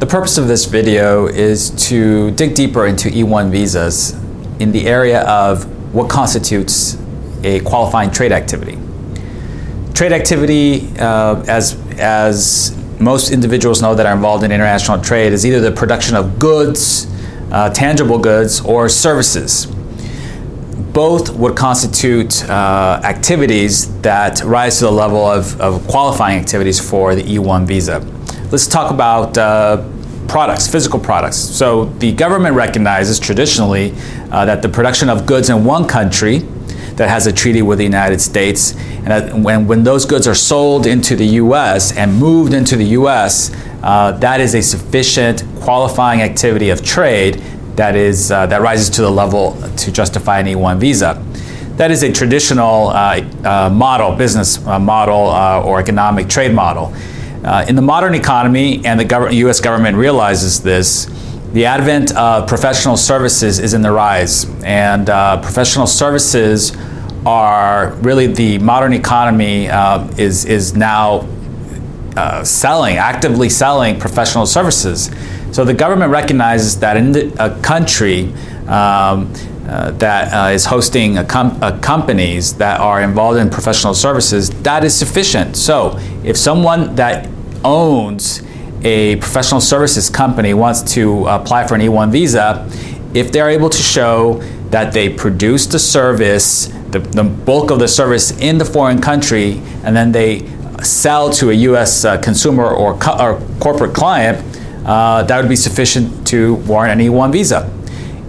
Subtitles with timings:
[0.00, 4.14] The purpose of this video is to dig deeper into E1 visas
[4.58, 6.96] in the area of what constitutes
[7.44, 8.78] a qualifying trade activity.
[9.92, 15.44] Trade activity, uh, as, as most individuals know that are involved in international trade, is
[15.44, 17.06] either the production of goods,
[17.52, 19.66] uh, tangible goods, or services.
[20.94, 27.14] Both would constitute uh, activities that rise to the level of, of, qualifying activities for
[27.14, 28.00] the E1 visa.
[28.50, 29.88] Let's talk about uh,
[30.26, 31.36] products, physical products.
[31.36, 33.94] So the government recognizes traditionally
[34.32, 36.38] uh, that the production of goods in one country
[36.96, 38.74] that has a treaty with the United States,
[39.06, 41.96] and when, when those goods are sold into the U.S.
[41.96, 43.52] and moved into the U.S.,
[43.84, 47.34] uh, that is a sufficient qualifying activity of trade
[47.76, 51.24] that is uh, that rises to the level to justify an E1 visa.
[51.76, 55.28] That is a traditional uh, uh model, business uh, model,
[55.64, 56.92] or economic trade model.
[57.44, 59.60] Uh, in the modern economy, and the gov- U.S.
[59.60, 61.06] government realizes this,
[61.52, 66.76] the advent of professional services is in the rise, and uh, professional services
[67.26, 71.26] are really the modern economy uh, is is now
[72.16, 75.10] uh, selling, actively selling professional services.
[75.52, 78.32] So the government recognizes that in the, a country.
[78.68, 79.32] Um,
[79.70, 84.50] uh, that uh, is hosting a com- uh, companies that are involved in professional services,
[84.62, 85.56] that is sufficient.
[85.56, 87.28] So, if someone that
[87.62, 88.42] owns
[88.82, 92.68] a professional services company wants to apply for an E1 visa,
[93.14, 97.86] if they're able to show that they produce the service, the, the bulk of the
[97.86, 100.50] service in the foreign country, and then they
[100.82, 102.04] sell to a U.S.
[102.04, 104.44] Uh, consumer or, co- or, corporate client,
[104.84, 107.79] uh, that would be sufficient to warrant an E1 visa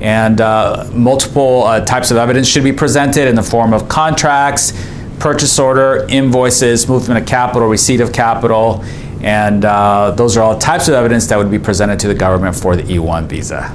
[0.00, 4.72] and uh, multiple uh, types of evidence should be presented in the form of contracts,
[5.18, 8.84] purchase order, invoices, movement of capital, receipt of capital,
[9.20, 12.54] and uh, those are all types of evidence that would be presented to the government
[12.54, 13.74] for the E1 visa.